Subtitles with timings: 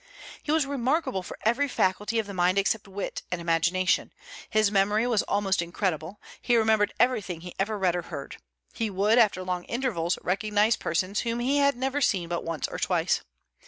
[0.41, 4.11] He was remarkable for every faculty of the mind except wit and imagination.
[4.49, 8.37] His memory was almost incredible; he remembered everything he ever read or heard;
[8.73, 12.79] he would, after long intervals, recognize persons whom he had never seen but once or
[12.79, 13.21] twice.